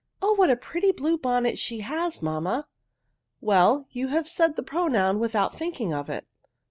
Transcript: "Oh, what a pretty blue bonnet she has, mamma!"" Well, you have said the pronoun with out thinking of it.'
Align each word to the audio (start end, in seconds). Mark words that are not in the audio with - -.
"Oh, 0.23 0.33
what 0.33 0.49
a 0.49 0.55
pretty 0.55 0.91
blue 0.91 1.15
bonnet 1.15 1.59
she 1.59 1.81
has, 1.81 2.23
mamma!"" 2.23 2.65
Well, 3.49 3.85
you 3.91 4.07
have 4.07 4.27
said 4.27 4.55
the 4.55 4.63
pronoun 4.63 5.19
with 5.19 5.35
out 5.35 5.55
thinking 5.55 5.93
of 5.93 6.09
it.' 6.09 6.25